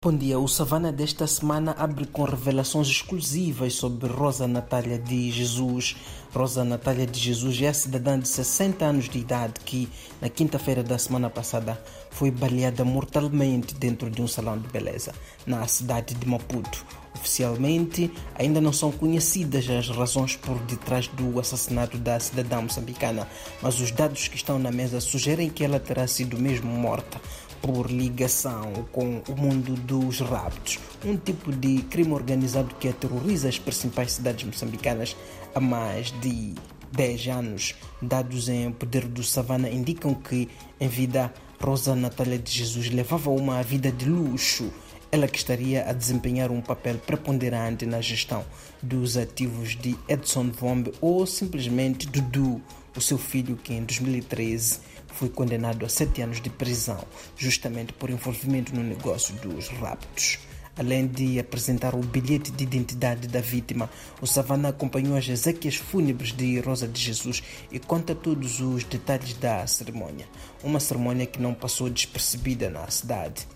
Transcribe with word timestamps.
Bom 0.00 0.16
dia, 0.16 0.38
o 0.38 0.46
Savana 0.46 0.92
desta 0.92 1.26
semana 1.26 1.74
abre 1.76 2.06
com 2.06 2.22
revelações 2.22 2.86
exclusivas 2.86 3.74
sobre 3.74 4.06
Rosa 4.06 4.46
Natália 4.46 4.96
de 4.96 5.28
Jesus. 5.28 5.96
Rosa 6.32 6.62
Natália 6.62 7.04
de 7.04 7.18
Jesus 7.18 7.60
é 7.60 7.66
a 7.66 7.74
cidadã 7.74 8.16
de 8.16 8.28
60 8.28 8.84
anos 8.84 9.08
de 9.08 9.18
idade 9.18 9.54
que, 9.64 9.88
na 10.20 10.28
quinta-feira 10.28 10.84
da 10.84 10.96
semana 10.98 11.28
passada, 11.28 11.82
foi 12.10 12.30
baleada 12.30 12.84
mortalmente 12.84 13.74
dentro 13.74 14.08
de 14.08 14.22
um 14.22 14.28
salão 14.28 14.56
de 14.56 14.68
beleza, 14.68 15.12
na 15.44 15.66
cidade 15.66 16.14
de 16.14 16.28
Maputo. 16.28 16.86
Oficialmente, 17.18 18.10
ainda 18.36 18.60
não 18.60 18.72
são 18.72 18.92
conhecidas 18.92 19.68
as 19.68 19.88
razões 19.88 20.36
por 20.36 20.56
detrás 20.60 21.08
do 21.08 21.40
assassinato 21.40 21.98
da 21.98 22.18
cidadã 22.20 22.60
moçambicana, 22.60 23.26
mas 23.60 23.80
os 23.80 23.90
dados 23.90 24.28
que 24.28 24.36
estão 24.36 24.56
na 24.58 24.70
mesa 24.70 25.00
sugerem 25.00 25.50
que 25.50 25.64
ela 25.64 25.80
terá 25.80 26.06
sido 26.06 26.38
mesmo 26.38 26.70
morta 26.70 27.20
por 27.60 27.90
ligação 27.90 28.72
com 28.92 29.20
o 29.28 29.36
mundo 29.36 29.74
dos 29.74 30.20
raptos, 30.20 30.78
um 31.04 31.16
tipo 31.16 31.50
de 31.50 31.82
crime 31.82 32.12
organizado 32.12 32.72
que 32.76 32.88
aterroriza 32.88 33.48
as 33.48 33.58
principais 33.58 34.12
cidades 34.12 34.44
moçambicanas 34.44 35.16
há 35.52 35.58
mais 35.58 36.12
de 36.20 36.54
10 36.92 37.26
anos. 37.28 37.74
Dados 38.00 38.48
em 38.48 38.70
poder 38.70 39.06
do 39.06 39.24
Savana 39.24 39.68
indicam 39.68 40.14
que, 40.14 40.48
em 40.80 40.88
vida, 40.88 41.32
Rosa 41.60 41.94
Natália 41.96 42.38
de 42.38 42.52
Jesus 42.52 42.90
levava 42.90 43.30
uma 43.30 43.62
vida 43.62 43.90
de 43.90 44.08
luxo. 44.08 44.70
Ela 45.10 45.26
que 45.26 45.38
estaria 45.38 45.88
a 45.88 45.94
desempenhar 45.94 46.50
um 46.50 46.60
papel 46.60 46.98
preponderante 46.98 47.86
na 47.86 47.98
gestão 47.98 48.44
dos 48.82 49.16
ativos 49.16 49.74
de 49.74 49.96
Edson 50.06 50.50
Vombe 50.50 50.92
ou 51.00 51.26
simplesmente 51.26 52.06
Dudu, 52.06 52.60
o 52.94 53.00
seu 53.00 53.16
filho 53.16 53.56
que 53.56 53.72
em 53.72 53.84
2013 53.84 54.80
foi 55.14 55.30
condenado 55.30 55.86
a 55.86 55.88
sete 55.88 56.20
anos 56.20 56.42
de 56.42 56.50
prisão, 56.50 57.02
justamente 57.38 57.94
por 57.94 58.10
envolvimento 58.10 58.74
no 58.74 58.82
negócio 58.82 59.34
dos 59.36 59.68
raptos. 59.68 60.40
Além 60.76 61.06
de 61.06 61.40
apresentar 61.40 61.94
o 61.94 62.00
bilhete 62.00 62.52
de 62.52 62.62
identidade 62.62 63.26
da 63.26 63.40
vítima, 63.40 63.90
o 64.20 64.26
Savana 64.26 64.68
acompanhou 64.68 65.16
as 65.16 65.26
exéquias 65.26 65.76
fúnebres 65.76 66.32
de 66.32 66.60
Rosa 66.60 66.86
de 66.86 67.00
Jesus 67.00 67.42
e 67.72 67.78
conta 67.78 68.14
todos 68.14 68.60
os 68.60 68.84
detalhes 68.84 69.32
da 69.34 69.66
cerimônia. 69.66 70.28
Uma 70.62 70.78
cerimônia 70.78 71.26
que 71.26 71.40
não 71.40 71.54
passou 71.54 71.88
despercebida 71.88 72.68
na 72.68 72.88
cidade 72.90 73.48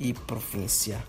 e 0.00 0.14
província 0.14 1.04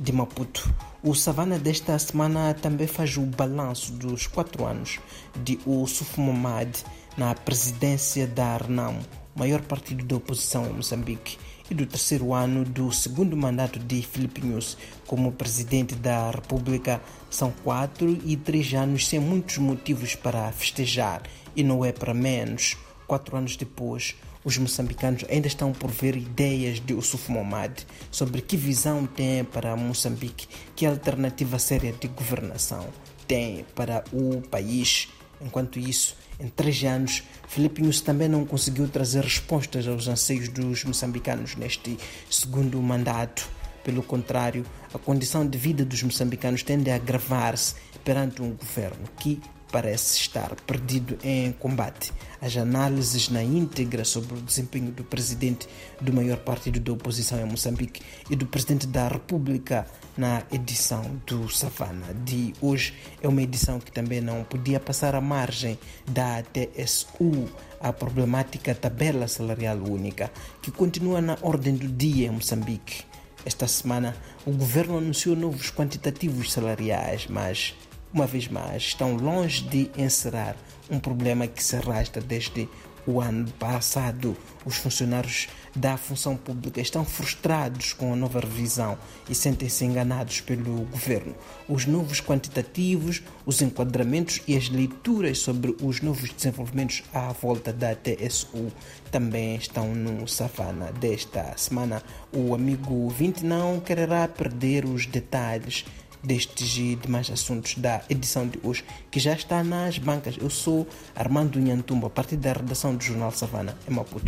de 0.00 0.12
Maputo. 0.12 0.72
O 1.02 1.14
Savana 1.14 1.58
desta 1.58 1.98
semana 1.98 2.54
também 2.54 2.86
faz 2.86 3.16
o 3.16 3.22
balanço 3.22 3.92
dos 3.92 4.26
quatro 4.26 4.64
anos 4.64 5.00
de 5.42 5.58
Ossuf 5.66 6.20
Momad 6.20 6.74
na 7.16 7.34
presidência 7.34 8.26
da 8.26 8.56
Renamo, 8.56 9.00
maior 9.34 9.60
partido 9.62 10.04
da 10.04 10.16
oposição 10.16 10.66
em 10.66 10.72
Moçambique, 10.72 11.36
e 11.70 11.74
do 11.74 11.84
terceiro 11.84 12.32
ano 12.32 12.64
do 12.64 12.90
segundo 12.92 13.36
mandato 13.36 13.78
de 13.78 14.00
Filipe 14.02 14.40
Nunes 14.40 14.76
como 15.06 15.32
presidente 15.32 15.94
da 15.94 16.30
República. 16.30 17.00
São 17.28 17.50
quatro 17.62 18.18
e 18.24 18.36
três 18.36 18.72
anos 18.72 19.06
sem 19.06 19.20
muitos 19.20 19.58
motivos 19.58 20.14
para 20.14 20.50
festejar, 20.52 21.22
e 21.54 21.62
não 21.62 21.84
é 21.84 21.92
para 21.92 22.14
menos. 22.14 22.76
Quatro 23.06 23.36
anos 23.36 23.56
depois, 23.56 24.14
os 24.48 24.56
moçambicanos 24.56 25.26
ainda 25.28 25.46
estão 25.46 25.72
por 25.72 25.90
ver 25.90 26.16
ideias 26.16 26.80
de 26.80 26.94
Ossuf 26.94 27.30
Momad 27.30 27.82
sobre 28.10 28.40
que 28.40 28.56
visão 28.56 29.04
tem 29.04 29.44
para 29.44 29.76
Moçambique, 29.76 30.48
que 30.74 30.86
alternativa 30.86 31.58
séria 31.58 31.92
de 31.92 32.08
governação 32.08 32.88
tem 33.26 33.66
para 33.74 34.02
o 34.10 34.40
país. 34.40 35.08
Enquanto 35.38 35.78
isso, 35.78 36.16
em 36.40 36.48
três 36.48 36.82
anos, 36.82 37.22
Nunes 37.58 38.00
também 38.00 38.26
não 38.26 38.46
conseguiu 38.46 38.88
trazer 38.88 39.22
respostas 39.22 39.86
aos 39.86 40.08
anseios 40.08 40.48
dos 40.48 40.82
moçambicanos 40.82 41.54
neste 41.54 41.98
segundo 42.30 42.80
mandato. 42.80 43.46
Pelo 43.84 44.02
contrário, 44.02 44.64
a 44.94 44.98
condição 44.98 45.46
de 45.46 45.58
vida 45.58 45.84
dos 45.84 46.02
moçambicanos 46.02 46.62
tende 46.62 46.90
a 46.90 46.96
agravar-se 46.96 47.74
perante 48.08 48.40
um 48.40 48.52
governo 48.52 49.06
que 49.18 49.38
parece 49.70 50.16
estar 50.16 50.54
perdido 50.66 51.18
em 51.22 51.52
combate. 51.52 52.10
As 52.40 52.56
análises 52.56 53.28
na 53.28 53.42
íntegra 53.42 54.02
sobre 54.02 54.32
o 54.32 54.40
desempenho 54.40 54.90
do 54.90 55.04
presidente 55.04 55.68
do 56.00 56.10
maior 56.10 56.38
partido 56.38 56.80
da 56.80 56.90
oposição 56.90 57.38
em 57.38 57.44
Moçambique 57.44 58.00
e 58.30 58.34
do 58.34 58.46
presidente 58.46 58.86
da 58.86 59.08
República 59.08 59.86
na 60.16 60.42
edição 60.50 61.20
do 61.26 61.50
Savana 61.50 62.14
de 62.24 62.54
hoje 62.62 62.94
é 63.20 63.28
uma 63.28 63.42
edição 63.42 63.78
que 63.78 63.92
também 63.92 64.22
não 64.22 64.42
podia 64.42 64.80
passar 64.80 65.14
à 65.14 65.20
margem 65.20 65.78
da 66.06 66.42
TSU, 66.42 67.46
a 67.78 67.92
problemática 67.92 68.74
tabela 68.74 69.28
salarial 69.28 69.76
única, 69.76 70.32
que 70.62 70.70
continua 70.70 71.20
na 71.20 71.36
ordem 71.42 71.74
do 71.74 71.88
dia 71.88 72.28
em 72.28 72.30
Moçambique. 72.30 73.04
Esta 73.44 73.68
semana, 73.68 74.16
o 74.46 74.52
governo 74.52 74.98
anunciou 74.98 75.36
novos 75.36 75.70
quantitativos 75.70 76.52
salariais, 76.52 77.26
mas 77.28 77.74
uma 78.12 78.26
vez 78.26 78.48
mais, 78.48 78.82
estão 78.82 79.16
longe 79.16 79.62
de 79.62 79.90
encerrar 79.96 80.56
um 80.90 80.98
problema 80.98 81.46
que 81.46 81.62
se 81.62 81.76
arrasta 81.76 82.20
desde 82.20 82.68
o 83.08 83.20
ano 83.20 83.50
passado. 83.52 84.36
Os 84.66 84.76
funcionários 84.76 85.48
da 85.74 85.96
função 85.96 86.36
pública 86.36 86.80
estão 86.80 87.04
frustrados 87.04 87.94
com 87.94 88.12
a 88.12 88.16
nova 88.16 88.40
revisão 88.40 88.98
e 89.30 89.34
sentem-se 89.34 89.84
enganados 89.84 90.42
pelo 90.42 90.84
governo. 90.86 91.34
Os 91.66 91.86
novos 91.86 92.20
quantitativos, 92.20 93.22
os 93.46 93.62
enquadramentos 93.62 94.42
e 94.46 94.56
as 94.56 94.68
leituras 94.68 95.38
sobre 95.38 95.74
os 95.80 96.02
novos 96.02 96.30
desenvolvimentos 96.30 97.02
à 97.14 97.32
volta 97.32 97.72
da 97.72 97.94
TSU 97.94 98.70
também 99.10 99.56
estão 99.56 99.94
no 99.94 100.28
Savana 100.28 100.92
desta 100.92 101.56
semana. 101.56 102.02
O 102.30 102.54
amigo 102.54 103.08
20 103.08 103.42
não 103.42 103.80
quererá 103.80 104.28
perder 104.28 104.84
os 104.84 105.06
detalhes 105.06 105.86
destes 106.22 106.76
e 106.76 106.96
demais 106.96 107.30
assuntos 107.30 107.74
da 107.76 108.02
edição 108.08 108.46
de 108.46 108.58
hoje, 108.62 108.84
que 109.10 109.20
já 109.20 109.32
está 109.32 109.62
nas 109.62 109.98
bancas. 109.98 110.36
Eu 110.40 110.50
sou 110.50 110.86
Armando 111.14 111.58
Nhantumba, 111.58 112.08
a 112.08 112.10
partir 112.10 112.36
da 112.36 112.52
redação 112.52 112.94
do 112.94 113.02
Jornal 113.02 113.32
Savana, 113.32 113.76
em 113.88 113.94
Maputo. 113.94 114.24